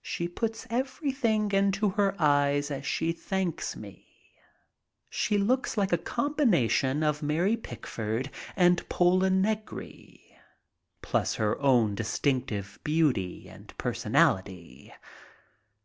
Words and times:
She 0.00 0.26
puts 0.26 0.66
everything 0.68 1.52
into 1.52 1.90
her 1.90 2.16
eyes 2.20 2.72
as 2.72 2.84
she 2.84 3.12
thanks 3.12 3.76
me. 3.76 4.08
She 5.08 5.38
looks 5.38 5.76
like 5.76 5.92
a 5.92 5.96
combination 5.96 7.04
of 7.04 7.22
Mary 7.22 7.56
Pickford 7.56 8.32
and 8.56 8.88
Pola 8.88 9.30
Negri 9.30 10.34
plus 11.02 11.36
her 11.36 11.56
own 11.60 11.94
distinctive 11.94 12.80
beauty 12.82 13.48
and 13.48 13.72
personality. 13.78 14.92